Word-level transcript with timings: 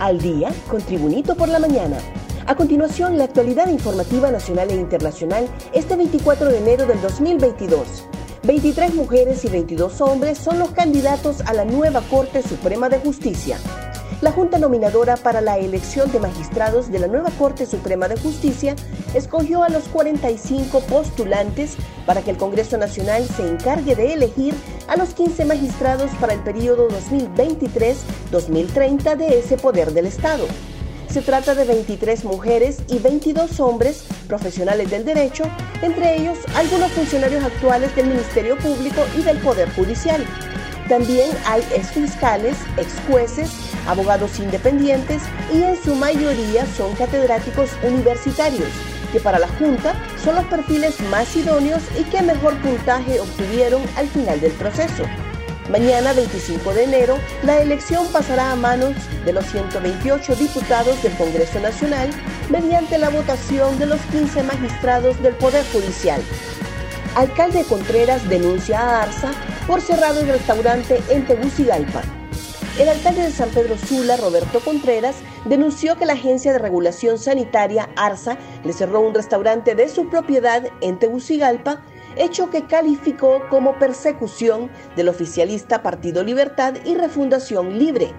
Al 0.00 0.18
día 0.18 0.50
con 0.70 0.80
Tribunito 0.80 1.34
por 1.34 1.50
la 1.50 1.58
mañana. 1.58 1.98
A 2.46 2.54
continuación, 2.56 3.18
la 3.18 3.24
actualidad 3.24 3.68
informativa 3.68 4.30
nacional 4.30 4.70
e 4.70 4.76
internacional 4.76 5.46
este 5.74 5.94
24 5.94 6.48
de 6.48 6.56
enero 6.56 6.86
del 6.86 7.02
2022. 7.02 8.06
23 8.44 8.94
mujeres 8.94 9.44
y 9.44 9.48
22 9.48 10.00
hombres 10.00 10.38
son 10.38 10.58
los 10.58 10.70
candidatos 10.70 11.42
a 11.42 11.52
la 11.52 11.66
nueva 11.66 12.00
Corte 12.08 12.42
Suprema 12.42 12.88
de 12.88 12.98
Justicia. 12.98 13.58
La 14.20 14.32
Junta 14.32 14.58
Nominadora 14.58 15.16
para 15.16 15.40
la 15.40 15.56
elección 15.56 16.12
de 16.12 16.20
magistrados 16.20 16.92
de 16.92 16.98
la 16.98 17.06
nueva 17.06 17.30
Corte 17.38 17.64
Suprema 17.64 18.06
de 18.06 18.18
Justicia 18.18 18.76
escogió 19.14 19.62
a 19.62 19.70
los 19.70 19.84
45 19.84 20.80
postulantes 20.80 21.76
para 22.04 22.20
que 22.20 22.32
el 22.32 22.36
Congreso 22.36 22.76
Nacional 22.76 23.24
se 23.24 23.48
encargue 23.48 23.96
de 23.96 24.12
elegir 24.12 24.52
a 24.88 24.96
los 24.96 25.14
15 25.14 25.46
magistrados 25.46 26.10
para 26.20 26.34
el 26.34 26.40
periodo 26.40 26.90
2023-2030 26.90 29.16
de 29.16 29.38
ese 29.38 29.56
poder 29.56 29.94
del 29.94 30.04
Estado. 30.04 30.44
Se 31.08 31.22
trata 31.22 31.54
de 31.54 31.64
23 31.64 32.22
mujeres 32.24 32.82
y 32.88 32.98
22 32.98 33.58
hombres 33.58 34.04
profesionales 34.28 34.90
del 34.90 35.06
derecho, 35.06 35.44
entre 35.80 36.20
ellos 36.20 36.36
algunos 36.56 36.92
funcionarios 36.92 37.42
actuales 37.42 37.96
del 37.96 38.08
Ministerio 38.08 38.58
Público 38.58 39.00
y 39.18 39.22
del 39.22 39.38
Poder 39.38 39.74
Judicial. 39.74 40.26
También 40.90 41.30
hay 41.46 41.62
exfiscales, 41.72 42.56
exjueces, 42.76 43.48
abogados 43.86 44.40
independientes 44.40 45.22
y 45.54 45.62
en 45.62 45.80
su 45.80 45.94
mayoría 45.94 46.66
son 46.76 46.96
catedráticos 46.96 47.70
universitarios, 47.84 48.68
que 49.12 49.20
para 49.20 49.38
la 49.38 49.46
Junta 49.46 49.94
son 50.22 50.34
los 50.34 50.44
perfiles 50.46 51.00
más 51.02 51.36
idóneos 51.36 51.80
y 51.96 52.02
que 52.10 52.22
mejor 52.22 52.60
puntaje 52.60 53.20
obtuvieron 53.20 53.82
al 53.96 54.08
final 54.08 54.40
del 54.40 54.50
proceso. 54.50 55.04
Mañana 55.70 56.12
25 56.12 56.74
de 56.74 56.82
enero, 56.82 57.18
la 57.44 57.62
elección 57.62 58.04
pasará 58.10 58.50
a 58.50 58.56
manos 58.56 58.96
de 59.24 59.32
los 59.32 59.46
128 59.46 60.34
diputados 60.34 61.00
del 61.04 61.12
Congreso 61.12 61.60
Nacional 61.60 62.10
mediante 62.48 62.98
la 62.98 63.10
votación 63.10 63.78
de 63.78 63.86
los 63.86 64.00
15 64.10 64.42
magistrados 64.42 65.22
del 65.22 65.34
Poder 65.34 65.64
Judicial. 65.72 66.20
Alcalde 67.14 67.64
Contreras 67.64 68.28
denuncia 68.28 68.80
a 68.80 69.02
Arza 69.02 69.32
por 69.66 69.80
cerrar 69.80 70.16
el 70.16 70.28
restaurante 70.28 71.00
en 71.08 71.26
Tegucigalpa. 71.26 72.02
El 72.78 72.88
alcalde 72.88 73.22
de 73.22 73.30
San 73.30 73.50
Pedro 73.50 73.76
Sula, 73.76 74.16
Roberto 74.16 74.60
Contreras, 74.60 75.16
denunció 75.44 75.96
que 75.96 76.06
la 76.06 76.14
Agencia 76.14 76.52
de 76.52 76.58
Regulación 76.58 77.18
Sanitaria, 77.18 77.90
ARSA, 77.96 78.38
le 78.64 78.72
cerró 78.72 79.00
un 79.00 79.14
restaurante 79.14 79.74
de 79.74 79.88
su 79.88 80.08
propiedad 80.08 80.64
en 80.80 80.98
Tegucigalpa 80.98 81.82
hecho 82.16 82.50
que 82.50 82.64
calificó 82.64 83.42
como 83.48 83.78
persecución 83.78 84.70
del 84.96 85.08
oficialista 85.08 85.82
Partido 85.82 86.22
Libertad 86.22 86.74
y 86.84 86.94
Refundación 86.94 87.78
Libre. 87.78 88.12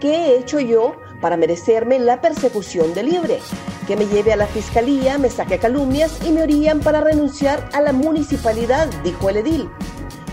¿Qué 0.00 0.14
he 0.14 0.38
hecho 0.38 0.60
yo 0.60 0.96
para 1.20 1.36
merecerme 1.36 1.98
la 1.98 2.20
persecución 2.20 2.94
de 2.94 3.02
Libre? 3.02 3.38
Que 3.86 3.96
me 3.96 4.06
lleve 4.06 4.32
a 4.32 4.36
la 4.36 4.46
fiscalía, 4.46 5.18
me 5.18 5.30
saque 5.30 5.58
calumnias 5.58 6.18
y 6.24 6.30
me 6.30 6.42
orillan 6.42 6.80
para 6.80 7.00
renunciar 7.00 7.68
a 7.72 7.80
la 7.80 7.92
municipalidad, 7.92 8.88
dijo 9.02 9.30
el 9.30 9.38
edil. 9.38 9.68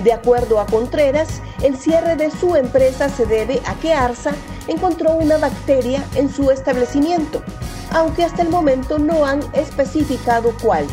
De 0.03 0.13
acuerdo 0.13 0.59
a 0.59 0.65
Contreras, 0.65 1.41
el 1.61 1.77
cierre 1.77 2.15
de 2.15 2.31
su 2.31 2.55
empresa 2.55 3.07
se 3.07 3.27
debe 3.27 3.61
a 3.67 3.75
que 3.75 3.93
Arsa 3.93 4.31
encontró 4.67 5.13
una 5.13 5.37
bacteria 5.37 6.03
en 6.15 6.33
su 6.33 6.49
establecimiento, 6.49 7.43
aunque 7.91 8.23
hasta 8.23 8.41
el 8.41 8.49
momento 8.49 8.97
no 8.97 9.25
han 9.25 9.41
especificado 9.53 10.55
cuál. 10.61 10.87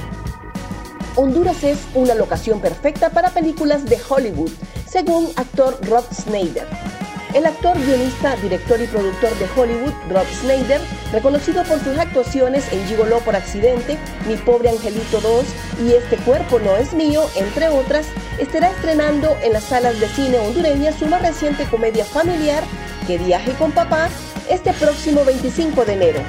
Honduras 1.17 1.64
es 1.64 1.79
una 1.95 2.14
locación 2.14 2.61
perfecta 2.61 3.09
para 3.09 3.31
películas 3.31 3.86
de 3.86 3.98
Hollywood, 4.09 4.53
según 4.86 5.29
actor 5.36 5.79
Rob 5.89 6.05
Snyder. 6.12 6.67
El 7.34 7.44
actor, 7.44 7.78
guionista, 7.78 8.36
director 8.36 8.80
y 8.80 8.86
productor 8.86 9.30
de 9.38 9.46
Hollywood, 9.54 9.92
Rob 10.08 10.27
Snyder, 10.40 10.80
reconocido 11.12 11.62
por 11.64 11.78
sus 11.78 11.98
actuaciones 11.98 12.64
en 12.72 12.86
Gigoló 12.86 13.18
por 13.20 13.36
accidente, 13.36 13.98
Mi 14.27 14.36
pobre 14.36 14.70
angelito 14.70 15.20
2 15.20 15.44
y 15.84 15.92
Este 15.92 16.17
cuerpo 16.17 16.58
no 16.58 16.77
es 16.77 16.94
mío, 16.94 17.28
entre 17.36 17.68
otras, 17.68 18.06
estará 18.38 18.70
estrenando 18.70 19.36
en 19.42 19.52
las 19.52 19.64
salas 19.64 20.00
de 20.00 20.08
cine 20.08 20.38
hondureñas 20.38 20.94
su 20.94 21.06
más 21.06 21.20
reciente 21.20 21.64
comedia 21.64 22.06
familiar, 22.06 22.64
Que 23.06 23.18
viaje 23.18 23.52
con 23.52 23.72
papá, 23.72 24.08
este 24.48 24.72
próximo 24.72 25.22
25 25.24 25.84
de 25.84 25.92
enero. 25.92 26.20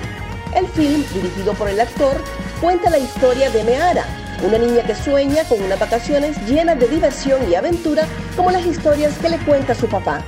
El 0.53 0.67
film, 0.67 1.05
dirigido 1.13 1.53
por 1.53 1.69
el 1.69 1.79
actor, 1.79 2.21
cuenta 2.59 2.89
la 2.89 2.99
historia 2.99 3.49
de 3.51 3.63
Meara, 3.63 4.05
una 4.43 4.57
niña 4.57 4.83
que 4.83 4.95
sueña 4.95 5.43
con 5.45 5.61
unas 5.61 5.79
vacaciones 5.79 6.37
llenas 6.45 6.77
de 6.77 6.87
diversión 6.89 7.49
y 7.49 7.55
aventura 7.55 8.05
como 8.35 8.51
las 8.51 8.65
historias 8.65 9.17
que 9.17 9.29
le 9.29 9.37
cuenta 9.39 9.73
su 9.73 9.87
papá. 9.87 10.23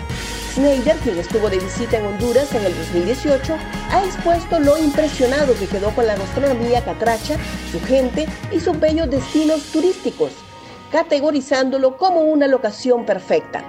Snyder, 0.54 0.98
quien 0.98 1.18
estuvo 1.18 1.50
de 1.50 1.60
visita 1.60 1.98
en 1.98 2.06
Honduras 2.06 2.54
en 2.54 2.66
el 2.66 2.76
2018, 2.76 3.56
ha 3.90 4.04
expuesto 4.04 4.60
lo 4.60 4.78
impresionado 4.78 5.54
que 5.58 5.66
quedó 5.66 5.96
con 5.96 6.06
la 6.06 6.18
gastronomía 6.18 6.84
catracha, 6.84 7.38
su 7.72 7.80
gente 7.80 8.28
y 8.52 8.60
sus 8.60 8.78
bellos 8.78 9.10
destinos 9.10 9.64
turísticos, 9.72 10.34
categorizándolo 10.92 11.96
como 11.96 12.22
una 12.22 12.48
locación 12.48 13.06
perfecta. 13.06 13.64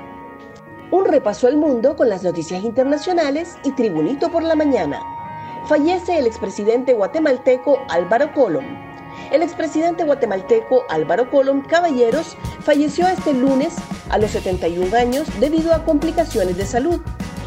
Un 0.90 1.04
repaso 1.04 1.46
al 1.46 1.56
mundo 1.56 1.94
con 1.94 2.08
las 2.08 2.24
noticias 2.24 2.64
internacionales 2.64 3.56
y 3.62 3.70
Tribunito 3.72 4.32
por 4.32 4.42
la 4.42 4.56
mañana. 4.56 5.00
Fallece 5.68 6.18
el 6.18 6.26
expresidente 6.26 6.94
guatemalteco 6.94 7.78
Álvaro 7.88 8.32
Colom. 8.34 8.64
El 9.30 9.42
expresidente 9.42 10.02
guatemalteco 10.02 10.84
Álvaro 10.88 11.30
Colom 11.30 11.62
Caballeros 11.62 12.36
falleció 12.60 13.06
este 13.06 13.32
lunes 13.32 13.76
a 14.12 14.18
los 14.18 14.30
71 14.30 14.96
años 14.96 15.26
debido 15.40 15.74
a 15.74 15.84
complicaciones 15.84 16.56
de 16.56 16.66
salud. 16.66 17.00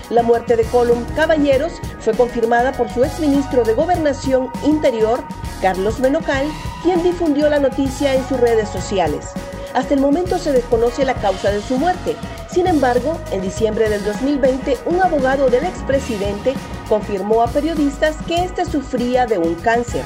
La 0.09 0.21
muerte 0.21 0.55
de 0.55 0.65
Colom 0.65 1.03
Caballeros 1.15 1.73
fue 1.99 2.13
confirmada 2.13 2.73
por 2.73 2.89
su 2.89 3.03
exministro 3.03 3.63
de 3.63 3.73
Gobernación 3.73 4.49
Interior, 4.65 5.23
Carlos 5.61 5.99
Menocal, 5.99 6.45
quien 6.83 7.01
difundió 7.01 7.49
la 7.49 7.59
noticia 7.59 8.13
en 8.13 8.27
sus 8.27 8.39
redes 8.39 8.69
sociales. 8.69 9.31
Hasta 9.73 9.93
el 9.93 9.99
momento 9.99 10.37
se 10.37 10.51
desconoce 10.51 11.03
la 11.05 11.15
causa 11.15 11.51
de 11.51 11.61
su 11.61 11.77
muerte. 11.77 12.15
Sin 12.49 12.67
embargo, 12.67 13.19
en 13.31 13.41
diciembre 13.41 13.89
del 13.89 14.03
2020, 14.05 14.77
un 14.85 15.01
abogado 15.01 15.49
del 15.49 15.65
expresidente 15.65 16.53
confirmó 16.87 17.41
a 17.41 17.47
periodistas 17.47 18.15
que 18.27 18.43
éste 18.43 18.65
sufría 18.65 19.25
de 19.25 19.37
un 19.37 19.55
cáncer. 19.55 20.03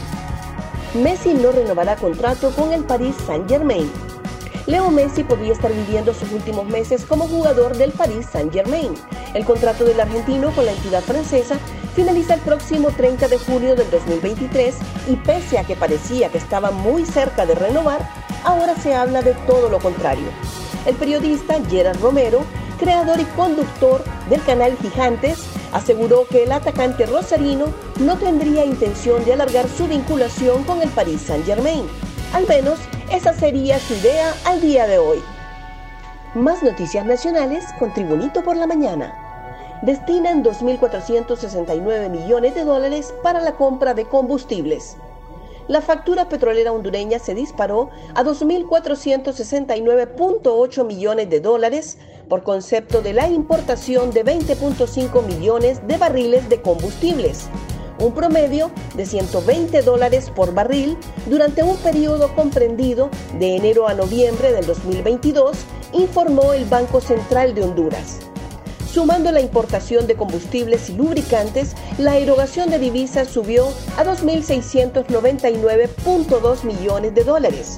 Messi 0.95 1.35
no 1.35 1.51
renovará 1.51 1.95
contrato 1.97 2.51
con 2.55 2.73
el 2.73 2.83
Paris 2.83 3.15
Saint-Germain. 3.27 3.91
Leo 4.69 4.91
Messi 4.91 5.23
podría 5.23 5.53
estar 5.53 5.73
viviendo 5.73 6.13
sus 6.13 6.31
últimos 6.31 6.67
meses 6.67 7.03
como 7.03 7.27
jugador 7.27 7.75
del 7.75 7.91
Paris 7.91 8.27
Saint-Germain. 8.31 8.93
El 9.33 9.43
contrato 9.43 9.83
del 9.83 9.99
argentino 9.99 10.51
con 10.51 10.63
la 10.63 10.73
entidad 10.73 11.01
francesa 11.01 11.57
finaliza 11.95 12.35
el 12.35 12.41
próximo 12.41 12.91
30 12.91 13.29
de 13.29 13.39
julio 13.39 13.75
del 13.75 13.89
2023 13.89 14.75
y 15.07 15.15
pese 15.15 15.57
a 15.57 15.63
que 15.63 15.75
parecía 15.75 16.29
que 16.29 16.37
estaba 16.37 16.69
muy 16.69 17.03
cerca 17.03 17.47
de 17.47 17.55
renovar, 17.55 18.07
ahora 18.43 18.75
se 18.75 18.93
habla 18.93 19.23
de 19.23 19.33
todo 19.47 19.69
lo 19.69 19.79
contrario. 19.79 20.27
El 20.85 20.93
periodista 20.93 21.57
Gerard 21.67 21.99
Romero, 21.99 22.41
creador 22.79 23.19
y 23.19 23.25
conductor 23.25 24.03
del 24.29 24.43
canal 24.43 24.77
Gigantes, 24.83 25.47
aseguró 25.73 26.27
que 26.27 26.43
el 26.43 26.51
atacante 26.51 27.07
rosarino 27.07 27.73
no 27.99 28.17
tendría 28.19 28.65
intención 28.65 29.25
de 29.25 29.33
alargar 29.33 29.67
su 29.67 29.87
vinculación 29.87 30.63
con 30.63 30.83
el 30.83 30.89
Paris 30.89 31.21
Saint-Germain. 31.21 31.87
Al 32.33 32.45
menos 32.45 32.77
esa 33.11 33.33
sería 33.33 33.79
su 33.79 33.95
idea 33.95 34.33
al 34.45 34.61
día 34.61 34.87
de 34.87 34.99
hoy. 34.99 35.21
Más 36.35 36.61
noticias 36.61 37.05
nacionales 37.05 37.65
con 37.79 37.91
Tribunito 37.93 38.43
por 38.43 38.55
la 38.55 38.67
Mañana. 38.67 39.25
Destinan 39.81 40.43
2.469 40.43 42.09
millones 42.09 42.53
de 42.53 42.63
dólares 42.63 43.13
para 43.23 43.41
la 43.41 43.53
compra 43.53 43.93
de 43.93 44.05
combustibles. 44.05 44.97
La 45.67 45.81
factura 45.81 46.29
petrolera 46.29 46.71
hondureña 46.71 47.19
se 47.19 47.33
disparó 47.33 47.89
a 48.13 48.23
2.469.8 48.23 50.85
millones 50.85 51.29
de 51.29 51.39
dólares 51.39 51.97
por 52.27 52.43
concepto 52.43 53.01
de 53.01 53.13
la 53.13 53.27
importación 53.27 54.11
de 54.11 54.25
20.5 54.25 55.25
millones 55.25 55.87
de 55.87 55.97
barriles 55.97 56.49
de 56.49 56.61
combustibles, 56.61 57.49
un 57.99 58.13
promedio 58.13 58.71
de 58.95 59.05
120 59.05 59.81
dólares 59.81 60.31
por 60.33 60.53
barril 60.53 60.97
durante 61.27 61.63
un 61.63 61.77
periodo 61.77 62.33
comprendido 62.35 63.09
de 63.37 63.55
enero 63.55 63.87
a 63.87 63.93
noviembre 63.93 64.51
del 64.51 64.65
2022, 64.65 65.57
informó 65.93 66.51
el 66.53 66.65
Banco 66.65 67.01
Central 67.01 67.55
de 67.55 67.63
Honduras. 67.63 68.19
Sumando 68.91 69.31
la 69.31 69.41
importación 69.41 70.07
de 70.07 70.15
combustibles 70.15 70.89
y 70.89 70.93
lubricantes, 70.93 71.75
la 71.99 72.17
erogación 72.17 72.71
de 72.71 72.79
divisas 72.79 73.27
subió 73.27 73.67
a 73.97 74.03
2.699.2 74.03 76.63
millones 76.63 77.13
de 77.13 77.23
dólares, 77.23 77.77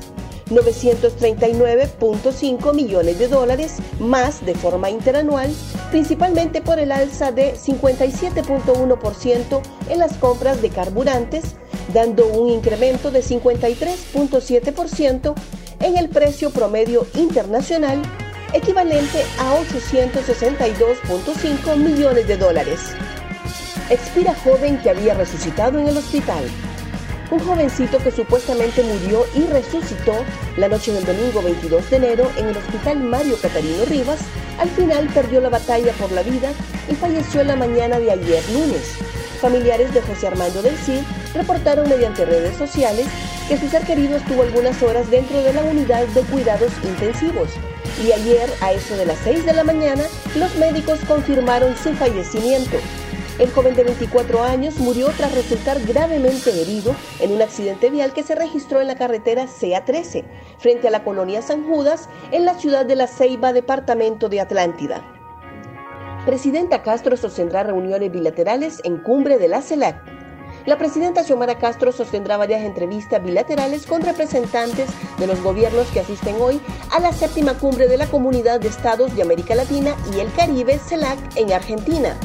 939.5 0.49 2.73
millones 2.73 3.19
de 3.19 3.27
dólares 3.27 3.75
más 3.99 4.45
de 4.45 4.55
forma 4.55 4.89
interanual, 4.89 5.53
principalmente 5.91 6.61
por 6.61 6.79
el 6.79 6.91
alza 6.91 7.31
de 7.31 7.53
57.1% 7.53 9.61
en 9.89 9.99
las 9.99 10.17
compras 10.17 10.59
de 10.61 10.69
carburantes, 10.69 11.55
dando 11.93 12.25
un 12.27 12.49
incremento 12.49 13.11
de 13.11 13.21
53.7% 13.21 15.35
en 15.81 15.97
el 15.97 16.09
precio 16.09 16.49
promedio 16.51 17.05
internacional, 17.15 18.01
equivalente 18.53 19.23
a 19.39 19.55
862.5 19.59 21.77
millones 21.77 22.27
de 22.27 22.37
dólares. 22.37 22.79
expira 23.89 24.33
joven 24.33 24.81
que 24.81 24.89
había 24.89 25.13
resucitado 25.13 25.77
en 25.77 25.89
el 25.89 25.97
hospital. 25.97 26.45
Un 27.31 27.39
jovencito 27.39 27.97
que 27.99 28.11
supuestamente 28.11 28.83
murió 28.83 29.25
y 29.33 29.47
resucitó 29.47 30.13
la 30.57 30.67
noche 30.67 30.91
del 30.91 31.05
domingo 31.05 31.41
22 31.41 31.89
de 31.89 31.95
enero 31.95 32.29
en 32.35 32.49
el 32.49 32.57
hospital 32.57 32.99
Mario 32.99 33.37
Catarino 33.41 33.85
Rivas, 33.85 34.19
al 34.59 34.69
final 34.69 35.07
perdió 35.13 35.39
la 35.39 35.47
batalla 35.47 35.93
por 35.93 36.11
la 36.11 36.23
vida 36.23 36.51
y 36.89 36.95
falleció 36.95 37.41
la 37.45 37.55
mañana 37.55 37.99
de 37.99 38.11
ayer 38.11 38.43
lunes. 38.49 38.97
Familiares 39.39 39.93
de 39.93 40.01
José 40.01 40.27
Armando 40.27 40.61
del 40.61 40.75
Cid 40.75 41.03
reportaron 41.33 41.87
mediante 41.87 42.25
redes 42.25 42.57
sociales 42.57 43.07
que 43.47 43.57
su 43.57 43.69
ser 43.69 43.83
querido 43.83 44.17
estuvo 44.17 44.43
algunas 44.43 44.83
horas 44.83 45.09
dentro 45.09 45.41
de 45.41 45.53
la 45.53 45.63
unidad 45.63 46.05
de 46.07 46.21
cuidados 46.23 46.73
intensivos 46.83 47.49
y 48.03 48.11
ayer 48.11 48.49
a 48.59 48.73
eso 48.73 48.97
de 48.97 49.05
las 49.05 49.17
6 49.23 49.45
de 49.45 49.53
la 49.53 49.63
mañana 49.63 50.03
los 50.35 50.53
médicos 50.57 50.99
confirmaron 51.07 51.75
su 51.77 51.93
fallecimiento. 51.93 52.77
El 53.39 53.49
joven 53.51 53.75
de 53.75 53.83
24 53.83 54.43
años 54.43 54.77
murió 54.77 55.07
tras 55.17 55.33
resultar 55.33 55.81
gravemente 55.81 56.61
herido 56.61 56.95
en 57.19 57.31
un 57.31 57.41
accidente 57.41 57.89
vial 57.89 58.13
que 58.13 58.23
se 58.23 58.35
registró 58.35 58.81
en 58.81 58.87
la 58.87 58.95
carretera 58.95 59.45
CA13, 59.45 60.25
frente 60.59 60.87
a 60.87 60.91
la 60.91 61.03
colonia 61.03 61.41
San 61.41 61.63
Judas, 61.63 62.07
en 62.31 62.45
la 62.45 62.55
ciudad 62.55 62.85
de 62.85 62.95
La 62.95 63.07
Ceiba, 63.07 63.53
departamento 63.53 64.29
de 64.29 64.41
Atlántida. 64.41 65.01
Presidenta 66.25 66.83
Castro 66.83 67.17
sostendrá 67.17 67.63
reuniones 67.63 68.11
bilaterales 68.11 68.79
en 68.83 68.97
cumbre 68.97 69.39
de 69.39 69.47
la 69.47 69.61
CELAC. 69.61 70.21
La 70.67 70.77
presidenta 70.77 71.23
Xiomara 71.23 71.57
Castro 71.57 71.91
sostendrá 71.91 72.37
varias 72.37 72.61
entrevistas 72.61 73.23
bilaterales 73.23 73.87
con 73.87 74.03
representantes 74.03 74.87
de 75.17 75.25
los 75.25 75.41
gobiernos 75.41 75.87
que 75.87 76.01
asisten 76.01 76.35
hoy 76.39 76.61
a 76.91 76.99
la 76.99 77.11
séptima 77.11 77.55
cumbre 77.55 77.87
de 77.87 77.97
la 77.97 78.05
Comunidad 78.05 78.59
de 78.59 78.67
Estados 78.67 79.15
de 79.15 79.23
América 79.23 79.55
Latina 79.55 79.95
y 80.15 80.19
el 80.19 80.31
Caribe, 80.33 80.77
CELAC, 80.77 81.17
en 81.37 81.53
Argentina. 81.53 82.15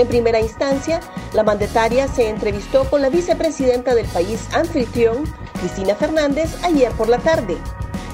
En 0.00 0.08
primera 0.08 0.40
instancia, 0.40 0.98
la 1.34 1.42
mandataria 1.42 2.08
se 2.08 2.30
entrevistó 2.30 2.88
con 2.88 3.02
la 3.02 3.10
vicepresidenta 3.10 3.94
del 3.94 4.06
país 4.06 4.48
anfitrión, 4.54 5.24
Cristina 5.60 5.94
Fernández, 5.94 6.56
ayer 6.64 6.90
por 6.92 7.10
la 7.10 7.18
tarde. 7.18 7.58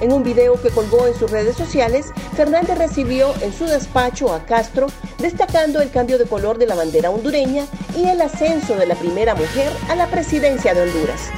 En 0.01 0.13
un 0.13 0.25
video 0.25 0.61
que 0.61 0.71
colgó 0.71 1.07
en 1.07 1.15
sus 1.15 1.31
redes 1.31 1.57
sociales, 1.57 2.07
Fernández 2.35 2.77
recibió 2.77 3.33
en 3.41 3.53
su 3.53 3.67
despacho 3.67 4.35
a 4.35 4.45
Castro, 4.45 4.89
destacando 5.19 5.81
el 5.81 5.93
cambio 5.93 6.19
de 6.19 6.27
color 6.27 6.59
de 6.59 6.67
la 6.67 6.75
bandera 6.75 7.11
hondureña 7.11 7.67
y 7.97 8.09
el 8.09 8.21
ascenso 8.21 8.75
de 8.75 8.87
la 8.87 8.97
primera 8.97 9.37
mujer 9.37 9.71
a 9.89 9.95
la 9.95 10.09
presidencia 10.09 10.75
de 10.75 10.83
Honduras. 10.83 11.31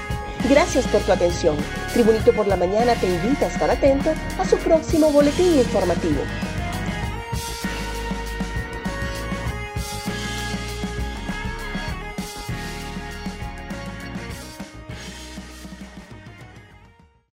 Gracias 0.49 0.87
por 0.87 1.03
tu 1.03 1.13
atención. 1.13 1.59
Tribunito 1.93 2.33
por 2.33 2.47
la 2.47 2.57
Mañana 2.57 2.95
te 2.95 3.07
invita 3.07 3.45
a 3.45 3.49
estar 3.51 3.71
atento 3.71 4.15
a 4.39 4.47
su 4.47 4.57
próximo 4.57 5.11
boletín 5.13 5.59
informativo. 5.59 6.23